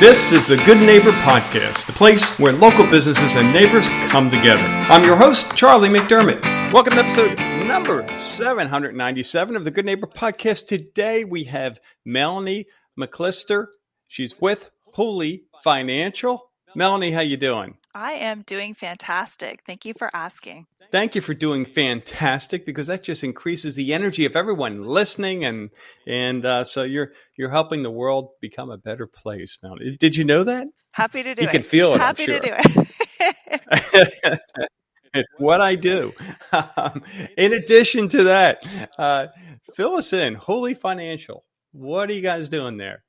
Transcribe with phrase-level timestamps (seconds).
[0.00, 4.62] This is the Good Neighbor Podcast, the place where local businesses and neighbors come together.
[4.62, 6.42] I'm your host, Charlie McDermott.
[6.72, 10.68] Welcome to episode number 797 of the Good Neighbor Podcast.
[10.68, 12.64] Today we have Melanie
[12.98, 13.66] McClister.
[14.08, 16.49] She's with Huli Financial.
[16.74, 17.76] Melanie, how you doing?
[17.94, 19.62] I am doing fantastic.
[19.66, 20.66] Thank you for asking.
[20.92, 25.70] Thank you for doing fantastic because that just increases the energy of everyone listening, and
[26.06, 29.58] and uh, so you're you're helping the world become a better place.
[29.62, 30.68] Now, did you know that?
[30.92, 31.52] Happy to do you it.
[31.52, 32.00] You can feel it.
[32.00, 32.40] Happy sure.
[32.40, 34.40] to do it.
[35.14, 36.12] it's what I do.
[36.52, 37.02] Um,
[37.36, 38.58] in addition to that,
[38.98, 39.28] uh,
[39.74, 40.36] fill us in.
[40.36, 41.44] Huli Financial.
[41.72, 43.04] What are you guys doing there?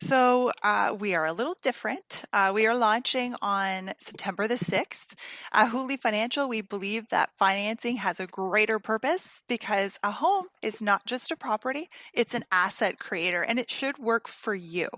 [0.00, 2.24] So, uh, we are a little different.
[2.32, 5.14] Uh, we are launching on September the 6th.
[5.52, 10.82] At Huli Financial, we believe that financing has a greater purpose because a home is
[10.82, 14.88] not just a property, it's an asset creator and it should work for you.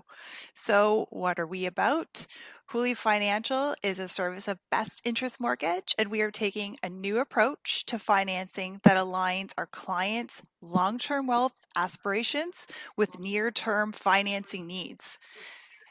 [0.53, 2.27] So, what are we about?
[2.71, 7.17] Huli Financial is a service of best interest mortgage, and we are taking a new
[7.17, 14.58] approach to financing that aligns our clients' long term wealth aspirations with near term financing
[14.67, 15.19] needs.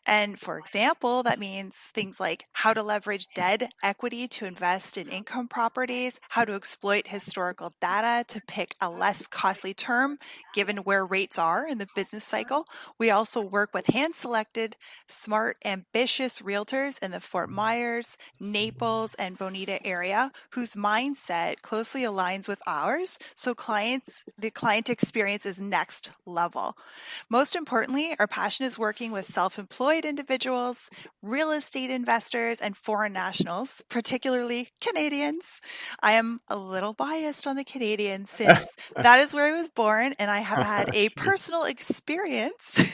[0.09, 5.07] And for example, that means things like how to leverage debt equity to invest in
[5.11, 10.19] income properties, how to exploit historical data to pick a less costly term
[10.55, 12.65] given where rates are in the business cycle.
[12.99, 14.77] We also work with hand selected,
[15.09, 22.49] smart, ambitious realtors in the Fort Myers, Naples, and Bonita area whose mindset closely aligns
[22.49, 23.19] with ours.
[23.35, 26.79] So clients, the client experience is next level.
[27.29, 29.27] Most importantly, our passion is working with
[29.99, 30.91] self-employed individuals,
[31.23, 35.61] real estate investors, and foreign nationals, particularly Canadians.
[36.03, 40.15] I am a little biased on the Canadians since that is where I was born,
[40.19, 42.85] and I have had a personal experience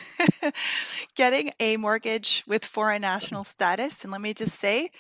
[1.17, 4.05] getting a mortgage with foreign national status.
[4.05, 4.91] And let me just say,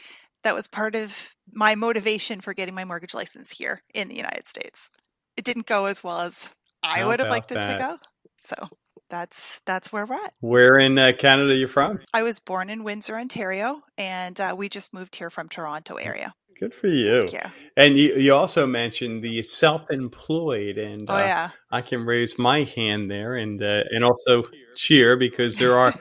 [0.42, 4.46] that was part of my motivation for getting my mortgage license here in the United
[4.46, 4.90] States.
[5.36, 6.50] It didn't go as well as
[6.82, 7.98] I How would have liked it to go.
[8.36, 8.68] So
[9.14, 10.34] that's that's where we're at.
[10.40, 12.00] Where in uh, Canada are you from?
[12.12, 16.34] I was born in Windsor, Ontario, and uh, we just moved here from Toronto area.
[16.58, 17.28] Good for you.
[17.28, 17.50] Thank you.
[17.76, 21.50] And you, you also mentioned the self-employed, and Oh uh, yeah.
[21.70, 25.94] I can raise my hand there, and uh, and also cheer because there are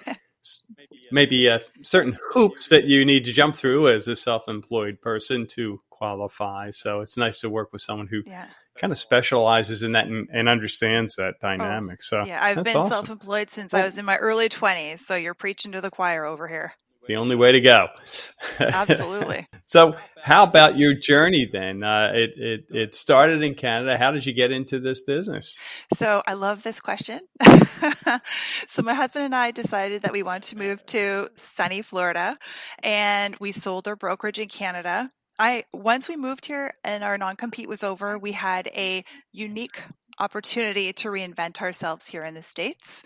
[1.12, 5.80] maybe uh, certain hoops that you need to jump through as a self-employed person to
[6.04, 6.70] qualify.
[6.72, 8.48] So it's nice to work with someone who Yeah.
[8.76, 12.04] kind of specializes in that and, and understands that dynamic.
[12.04, 12.44] So Yeah.
[12.44, 12.92] I've been awesome.
[12.92, 16.48] self-employed since I was in my early 20s, so you're preaching to the choir over
[16.48, 16.74] here.
[17.00, 17.88] It's the only way to go.
[18.60, 19.46] Absolutely.
[19.66, 21.84] so, how about your journey then?
[21.84, 23.98] Uh, it, it it started in Canada.
[23.98, 25.60] How did you get into this business?
[25.94, 27.20] So I love this question.
[28.24, 32.38] so my husband and I decided that we wanted to move to sunny Florida
[32.82, 35.12] and we sold our brokerage in Canada.
[35.40, 39.82] I once we moved here and our non-compete was over, we had a unique
[40.20, 43.04] opportunity to reinvent ourselves here in the states.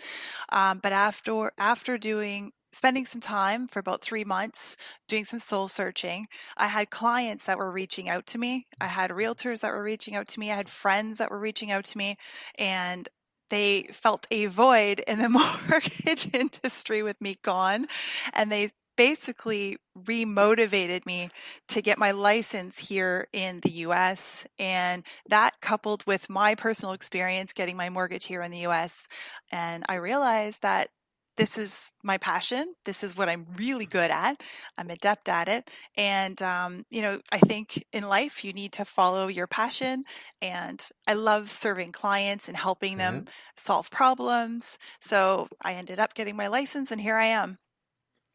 [0.50, 4.76] Um, but after after doing spending some time for about three months
[5.08, 8.64] doing some soul searching, I had clients that were reaching out to me.
[8.80, 10.52] I had realtors that were reaching out to me.
[10.52, 12.16] I had friends that were reaching out to me,
[12.58, 13.08] and
[13.50, 15.28] they felt a void in the
[15.70, 17.86] mortgage industry with me gone,
[18.34, 21.30] and they basically remotivated me
[21.68, 27.52] to get my license here in the US and that coupled with my personal experience
[27.52, 29.06] getting my mortgage here in the US
[29.52, 30.88] and I realized that
[31.36, 32.74] this is my passion.
[32.84, 34.42] This is what I'm really good at.
[34.76, 35.70] I'm adept at it.
[35.96, 40.02] And, um, you know, I think in life you need to follow your passion.
[40.42, 43.26] And I love serving clients and helping them
[43.56, 44.78] solve problems.
[44.98, 47.58] So I ended up getting my license and here I am.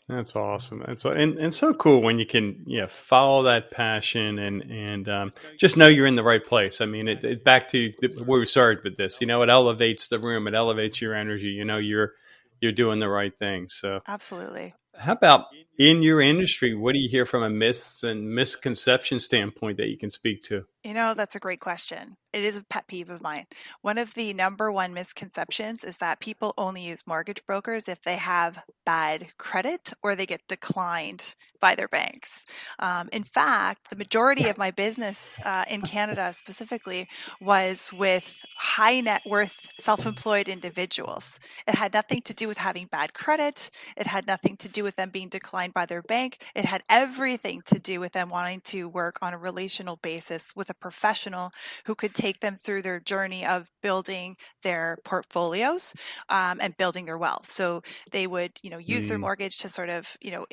[0.10, 0.84] That's awesome.
[0.86, 5.34] That's and, and so cool when you can yeah follow that passion and and um,
[5.58, 6.82] just know you're in the right place.
[6.82, 7.94] I mean, it, it back to
[8.26, 9.22] where we started with this.
[9.22, 10.48] You know, it elevates the room.
[10.48, 11.48] It elevates your energy.
[11.48, 12.14] You know, you're
[12.60, 13.70] you're doing the right thing.
[13.70, 14.74] So, Absolutely.
[14.98, 15.46] how about
[15.80, 16.76] in your industry?
[16.76, 20.66] What do you hear from a myths and misconception standpoint that you can speak to?
[20.84, 22.18] You know, that's a great question.
[22.34, 23.46] It is a pet peeve of mine.
[23.84, 28.18] One of the number one misconceptions is that people only use mortgage brokers if they
[28.18, 32.46] have bad credit or they get declined by their banks.
[32.80, 37.08] Um, in fact, the majority of my business uh, in Canada specifically
[37.40, 41.40] was with high net worth self employed individuals.
[41.68, 44.96] It had nothing to do with having bad credit, it had nothing to do with
[44.98, 46.44] them being declined by their bank.
[46.56, 50.72] It had everything to do with them wanting to work on a relational basis with
[50.74, 51.52] a professional
[51.86, 55.94] who could take them through their journey of building their portfolios
[56.30, 57.50] um, and building their wealth.
[57.50, 57.82] So
[58.12, 59.10] they would, you know, use mm.
[59.10, 60.46] their mortgage to sort of, you know,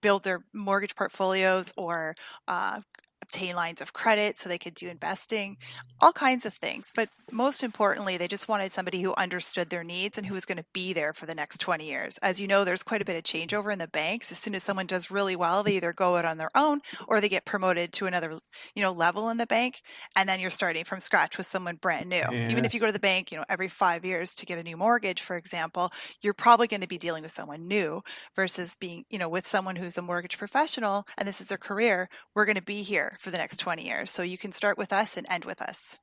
[0.00, 2.14] build their mortgage portfolios or
[2.48, 2.80] uh,
[3.26, 5.56] obtain lines of credit so they could do investing,
[6.00, 6.92] all kinds of things.
[6.94, 10.58] But most importantly, they just wanted somebody who understood their needs and who was going
[10.58, 12.18] to be there for the next 20 years.
[12.18, 14.30] As you know, there's quite a bit of changeover in the banks.
[14.30, 17.20] As soon as someone does really well, they either go out on their own or
[17.20, 18.38] they get promoted to another,
[18.74, 19.82] you know, level in the bank
[20.14, 22.16] and then you're starting from scratch with someone brand new.
[22.16, 22.50] Yeah.
[22.50, 24.62] Even if you go to the bank, you know, every 5 years to get a
[24.62, 25.90] new mortgage, for example,
[26.22, 28.02] you're probably going to be dealing with someone new
[28.36, 32.08] versus being, you know, with someone who's a mortgage professional and this is their career,
[32.34, 34.10] we're going to be here for the next 20 years.
[34.10, 35.98] So you can start with us and end with us.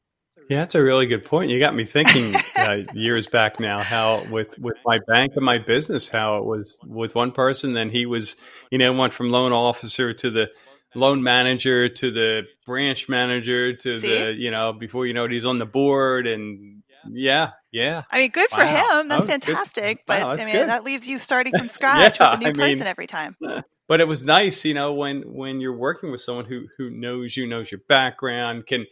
[0.49, 1.51] Yeah, that's a really good point.
[1.51, 5.59] You got me thinking uh, years back now how with with my bank and my
[5.59, 8.35] business how it was with one person then he was
[8.71, 10.49] you know went from loan officer to the
[10.95, 14.07] loan manager to the branch manager to See?
[14.07, 18.19] the you know before you know it he's on the board and yeah yeah i
[18.19, 19.01] mean good for wow.
[19.01, 20.03] him that's fantastic good.
[20.05, 20.69] but wow, that's i mean good.
[20.69, 23.37] that leaves you starting from scratch yeah, with a new I person mean, every time
[23.87, 27.35] but it was nice, you know, when when you're working with someone who who knows
[27.35, 28.85] you, knows your background, can,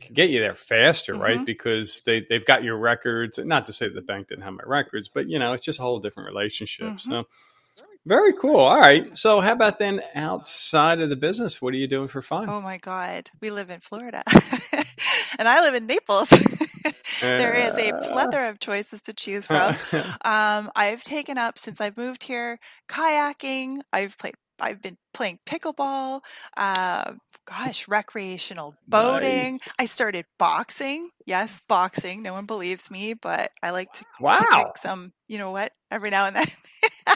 [0.00, 1.22] can get you there faster, mm-hmm.
[1.22, 1.46] right?
[1.46, 3.38] Because they they've got your records.
[3.38, 5.78] Not to say that the bank didn't have my records, but you know, it's just
[5.78, 6.86] a whole different relationship.
[6.86, 7.10] Mm-hmm.
[7.10, 7.24] So
[8.06, 8.56] very cool.
[8.56, 9.16] All right.
[9.16, 11.62] So how about then outside of the business?
[11.62, 12.48] What are you doing for fun?
[12.50, 13.30] Oh my God.
[13.40, 14.22] We live in Florida.
[15.38, 16.28] and I live in Naples.
[17.22, 19.76] there is a plethora of choices to choose from.
[20.24, 22.58] Um, I've taken up since I've moved here
[22.88, 23.80] kayaking.
[23.92, 24.34] I've played.
[24.60, 26.20] I've been playing pickleball.
[26.56, 27.12] Uh,
[27.46, 29.52] gosh, recreational boating.
[29.52, 29.74] Nice.
[29.78, 31.10] I started boxing.
[31.26, 32.22] Yes, boxing.
[32.22, 34.38] No one believes me, but I like to, wow.
[34.74, 35.12] to some.
[35.34, 35.72] You know what?
[35.90, 36.46] Every now and then.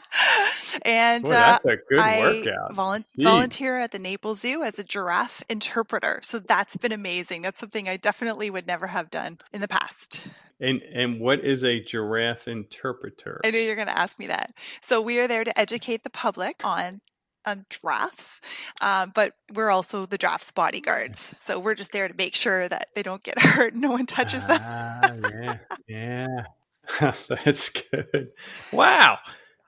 [0.82, 1.58] and Boy, uh,
[1.92, 6.18] I volu- volunteer at the Naples Zoo as a giraffe interpreter.
[6.24, 7.42] So that's been amazing.
[7.42, 10.26] That's something I definitely would never have done in the past.
[10.60, 13.38] And and what is a giraffe interpreter?
[13.44, 14.52] I knew you're going to ask me that.
[14.82, 17.00] So we are there to educate the public on
[17.46, 18.40] on drafts,
[18.80, 21.36] um, but we're also the drafts bodyguards.
[21.38, 23.74] So we're just there to make sure that they don't get hurt.
[23.74, 24.58] No one touches them.
[24.60, 25.54] Ah, yeah,
[25.86, 26.42] yeah,
[27.28, 28.30] that's good.
[28.72, 29.18] Wow.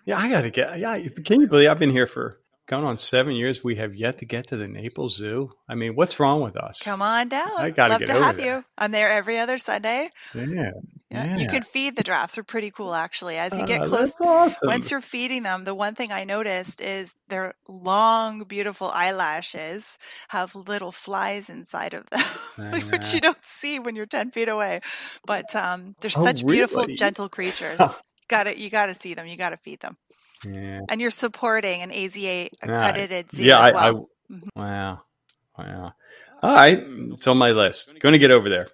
[0.06, 0.78] Yeah, I got to get.
[0.78, 2.40] Yeah, can you believe I've been here for
[2.70, 3.64] going on seven years?
[3.64, 5.50] We have yet to get to the Naples Zoo.
[5.69, 6.81] I mean, what's wrong with us?
[6.82, 7.50] Come on down.
[7.58, 8.58] I got to get to over have there.
[8.58, 8.64] you.
[8.78, 10.08] I'm there every other Sunday.
[10.34, 10.70] Yeah,
[11.11, 11.37] yeah.
[11.37, 12.37] You can feed the giraffes.
[12.37, 13.37] They're pretty cool, actually.
[13.38, 14.55] As you get uh, close, awesome.
[14.62, 20.55] once you're feeding them, the one thing I noticed is their long, beautiful eyelashes have
[20.55, 24.81] little flies inside of them, which you don't see when you're ten feet away.
[25.26, 26.58] But um, they're oh, such really?
[26.58, 27.81] beautiful, gentle creatures
[28.30, 29.26] got to you got to see them.
[29.26, 29.96] You got to feed them.
[30.46, 30.80] Yeah.
[30.88, 33.82] And you're supporting an AZA accredited yeah, zoo yeah, as well.
[33.82, 34.48] I, I, mm-hmm.
[34.56, 35.02] Wow,
[35.58, 35.92] wow.
[36.42, 37.92] All right, it's on my list.
[38.00, 38.68] Going to get over there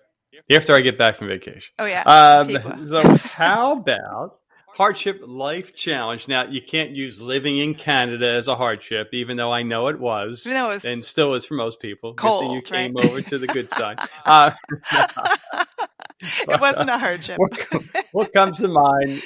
[0.51, 1.73] after I get back from vacation.
[1.79, 2.03] Oh yeah.
[2.03, 4.39] Um, so how about
[4.69, 6.29] hardship life challenge?
[6.29, 9.99] Now you can't use living in Canada as a hardship, even though I know it
[9.99, 12.15] was, it was and still is for most people.
[12.15, 13.05] Cold, you came right?
[13.07, 13.99] over to the good side.
[14.25, 14.51] Uh,
[16.21, 17.39] it wasn't a hardship.
[17.39, 17.67] what,
[18.13, 19.21] what comes to mind?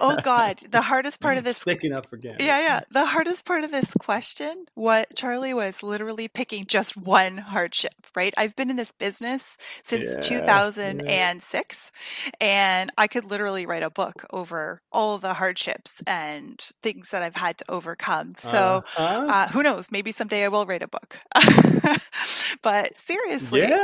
[0.00, 2.80] Oh God, the hardest part of this sticking up for Yeah, yeah.
[2.90, 7.92] The hardest part of this question, what Charlie was literally picking just one hardship.
[8.14, 8.34] Right?
[8.36, 11.92] I've been in this business since yeah, 2006,
[12.24, 12.30] yeah.
[12.40, 17.36] and I could literally write a book over all the hardships and things that I've
[17.36, 18.34] had to overcome.
[18.34, 19.26] So uh-huh.
[19.28, 19.90] uh, who knows?
[19.90, 21.18] Maybe someday I will write a book.
[22.62, 23.82] but seriously, yeah,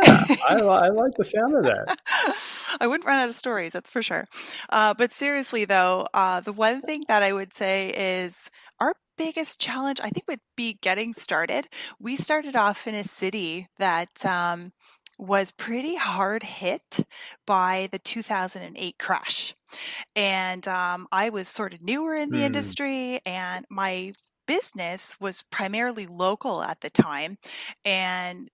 [0.48, 1.98] I, I like the sound of that.
[2.80, 4.24] I wouldn't run out of stories, that's for sure.
[4.68, 8.50] Uh, but seriously, though, uh, the one thing that I would say is
[8.80, 11.66] our biggest challenge, I think, would be getting started.
[11.98, 14.72] We started off in a city that um,
[15.18, 17.00] was pretty hard hit
[17.46, 19.54] by the 2008 crash.
[20.14, 22.46] And um, I was sort of newer in the mm.
[22.46, 24.12] industry, and my
[24.46, 27.36] business was primarily local at the time.
[27.84, 28.48] And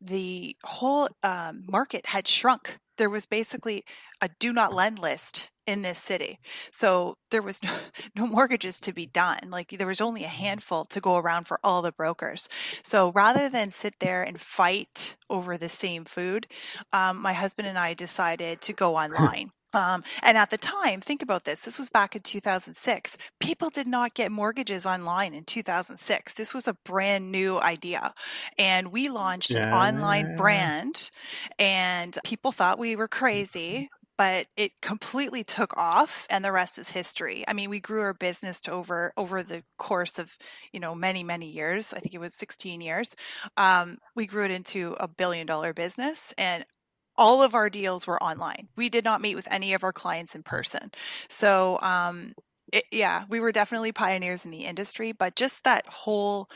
[0.00, 2.76] the whole um, market had shrunk.
[2.98, 3.84] There was basically
[4.20, 6.38] a do not lend list in this city.
[6.72, 7.70] So there was no,
[8.16, 9.38] no, mortgages to be done.
[9.48, 12.48] Like there was only a handful to go around for all the brokers.
[12.82, 16.46] So rather than sit there and fight over the same food,
[16.92, 19.50] um, my husband and I decided to go online.
[19.72, 21.62] Um, and at the time, think about this.
[21.62, 23.16] This was back in 2006.
[23.38, 26.34] People did not get mortgages online in 2006.
[26.34, 28.12] This was a brand new idea.
[28.58, 29.68] And we launched yeah.
[29.68, 31.12] an online brand,
[31.56, 33.88] and people thought we were crazy
[34.20, 37.42] but it completely took off and the rest is history.
[37.48, 40.36] I mean, we grew our business to over over the course of,
[40.74, 41.94] you know, many many years.
[41.94, 43.16] I think it was 16 years.
[43.56, 46.66] Um, we grew it into a billion dollar business and
[47.16, 48.68] all of our deals were online.
[48.76, 50.90] We did not meet with any of our clients in person.
[51.30, 52.34] So, um,
[52.74, 56.50] it, yeah, we were definitely pioneers in the industry, but just that whole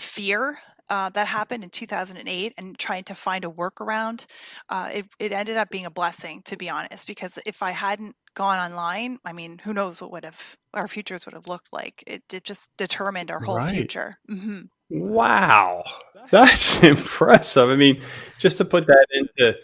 [0.00, 0.58] fear
[0.90, 4.26] uh, that happened in 2008 and trying to find a workaround,
[4.68, 8.14] uh, it, it ended up being a blessing, to be honest, because if I hadn't
[8.34, 12.02] gone online, I mean, who knows what would have our futures would have looked like.
[12.06, 13.74] It, it just determined our whole right.
[13.74, 14.18] future.
[14.28, 14.62] Mm-hmm.
[14.90, 15.84] Wow.
[16.30, 17.70] That's impressive.
[17.70, 18.02] I mean,
[18.38, 19.56] just to put that into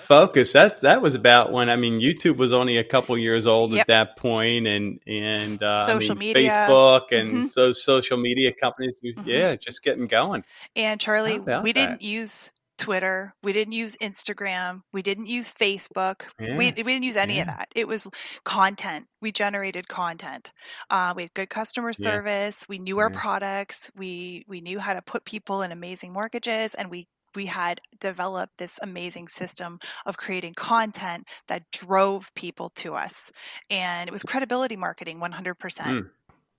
[0.00, 3.72] focus that that was about when I mean YouTube was only a couple years old
[3.72, 3.82] yep.
[3.82, 7.46] at that point, and and uh, social I mean, media, Facebook, and mm-hmm.
[7.46, 9.28] so social media companies, mm-hmm.
[9.28, 10.44] yeah, just getting going.
[10.74, 11.64] And Charlie, we that?
[11.74, 13.34] didn't use Twitter.
[13.42, 14.80] We didn't use Instagram.
[14.92, 16.22] We didn't use Facebook.
[16.40, 16.56] Yeah.
[16.56, 17.42] We, we didn't use any yeah.
[17.42, 17.68] of that.
[17.76, 18.08] It was
[18.44, 19.06] content.
[19.20, 20.52] We generated content.
[20.88, 22.62] Uh, we had good customer service.
[22.62, 22.66] Yeah.
[22.70, 23.92] We knew our products.
[23.94, 28.58] We we knew how to put people in amazing mortgages, and we we had developed
[28.58, 33.32] this amazing system of creating content that drove people to us.
[33.70, 35.54] And it was credibility marketing 100%.
[35.56, 36.10] Mm,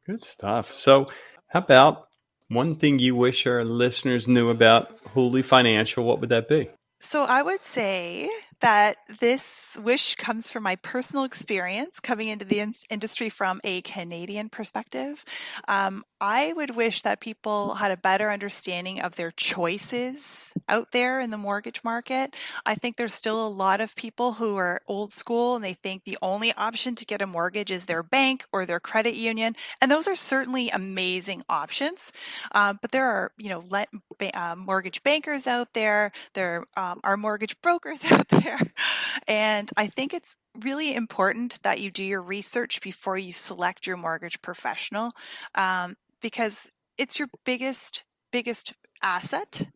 [0.05, 0.73] good stuff.
[0.73, 1.09] So,
[1.47, 2.07] how about
[2.47, 6.03] one thing you wish our listeners knew about Huli Financial?
[6.03, 6.69] What would that be?
[6.99, 8.29] So, I would say
[8.61, 13.81] that this wish comes from my personal experience coming into the in- industry from a
[13.81, 15.23] Canadian perspective.
[15.67, 21.19] Um, I would wish that people had a better understanding of their choices out there
[21.19, 22.35] in the mortgage market.
[22.65, 26.03] I think there's still a lot of people who are old school and they think
[26.03, 29.55] the only option to get a mortgage is their bank or their credit union.
[29.81, 32.11] And those are certainly amazing options.
[32.51, 33.89] Um, but there are, you know, let,
[34.33, 38.50] uh, mortgage bankers out there, there um, are mortgage brokers out there.
[39.27, 43.97] And I think it's really important that you do your research before you select your
[43.97, 45.11] mortgage professional
[45.55, 49.67] um, because it's your biggest, biggest asset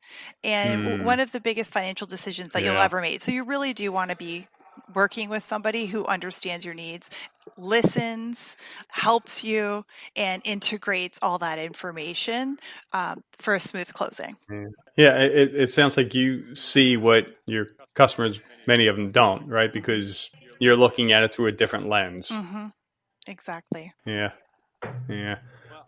[0.44, 1.03] and mm.
[1.03, 2.72] one of the biggest financial decisions that yeah.
[2.72, 3.22] you'll ever make.
[3.22, 4.48] So you really do want to be
[4.94, 7.10] working with somebody who understands your needs,
[7.58, 8.55] listens,
[8.89, 12.58] helps you, and integrates all that information
[12.94, 14.36] um, for a smooth closing.
[14.96, 19.73] Yeah, it, it sounds like you see what your customers, many of them don't, right?
[19.73, 22.29] Because you're looking at it through a different lens.
[22.29, 22.67] Mm-hmm.
[23.27, 23.91] Exactly.
[24.05, 24.33] Yeah.
[25.09, 25.39] Yeah.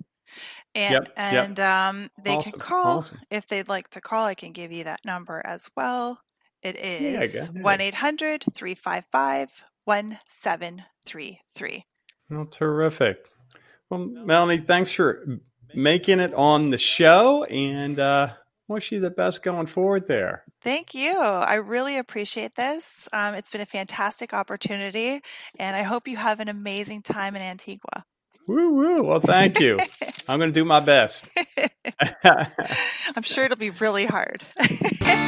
[0.76, 1.68] And, yep, and yep.
[1.68, 3.20] Um, they awesome, can call awesome.
[3.32, 4.26] if they'd like to call.
[4.26, 6.22] I can give you that number as well.
[6.62, 11.86] It is 1 800 355 1733.
[12.30, 13.28] Well, terrific.
[13.90, 15.26] Well, Melanie, thanks for
[15.74, 18.34] making it on the show and uh,
[18.70, 20.44] wish you the best going forward there.
[20.62, 21.18] Thank you.
[21.20, 23.10] I really appreciate this.
[23.12, 25.22] Um, it's been a fantastic opportunity,
[25.58, 28.06] and I hope you have an amazing time in Antigua.
[28.50, 29.04] Woo woo.
[29.04, 29.78] Well, thank you.
[30.28, 31.30] I'm going to do my best.
[32.24, 34.42] I'm sure it'll be really hard.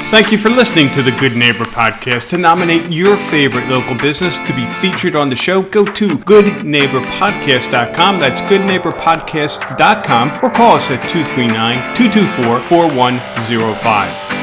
[0.09, 2.29] thank you for listening to the Good Neighbor Podcast.
[2.29, 8.19] To nominate your favorite local business to be featured on the show, go to goodneighborpodcast.com.
[8.19, 14.40] That's goodneighborpodcast.com or call us at 239 224 4105.